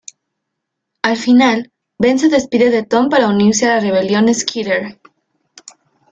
[1.03, 4.99] Al final, Ben se despide de Tom para unirse a la rebelión "Skitter".